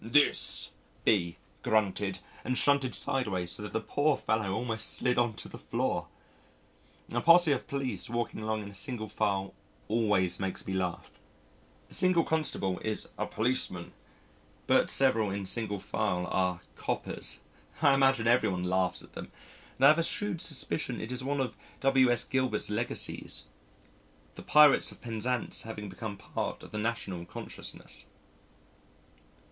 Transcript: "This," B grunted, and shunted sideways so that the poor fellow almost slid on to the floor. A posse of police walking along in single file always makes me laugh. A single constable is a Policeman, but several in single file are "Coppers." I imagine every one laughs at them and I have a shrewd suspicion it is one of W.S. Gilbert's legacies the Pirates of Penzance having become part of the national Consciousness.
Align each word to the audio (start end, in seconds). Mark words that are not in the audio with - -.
"This," 0.03 0.71
B 1.05 1.37
grunted, 1.61 2.17
and 2.43 2.57
shunted 2.57 2.95
sideways 2.95 3.51
so 3.51 3.61
that 3.61 3.71
the 3.71 3.79
poor 3.79 4.17
fellow 4.17 4.51
almost 4.51 4.91
slid 4.91 5.19
on 5.19 5.35
to 5.35 5.47
the 5.47 5.59
floor. 5.59 6.07
A 7.11 7.21
posse 7.21 7.51
of 7.51 7.67
police 7.67 8.09
walking 8.09 8.41
along 8.41 8.63
in 8.63 8.73
single 8.73 9.07
file 9.07 9.53
always 9.87 10.39
makes 10.39 10.65
me 10.65 10.73
laugh. 10.73 11.11
A 11.91 11.93
single 11.93 12.23
constable 12.23 12.79
is 12.79 13.09
a 13.15 13.27
Policeman, 13.27 13.93
but 14.65 14.89
several 14.89 15.29
in 15.29 15.45
single 15.45 15.77
file 15.79 16.25
are 16.31 16.61
"Coppers." 16.75 17.41
I 17.83 17.93
imagine 17.93 18.25
every 18.27 18.49
one 18.49 18.63
laughs 18.63 19.03
at 19.03 19.13
them 19.13 19.31
and 19.77 19.85
I 19.85 19.89
have 19.89 19.99
a 19.99 20.03
shrewd 20.03 20.41
suspicion 20.41 20.99
it 20.99 21.11
is 21.11 21.23
one 21.23 21.39
of 21.39 21.55
W.S. 21.81 22.23
Gilbert's 22.23 22.71
legacies 22.71 23.43
the 24.33 24.41
Pirates 24.41 24.91
of 24.91 24.99
Penzance 24.99 25.61
having 25.61 25.89
become 25.89 26.17
part 26.17 26.63
of 26.63 26.71
the 26.71 26.79
national 26.79 27.23
Consciousness. 27.25 28.07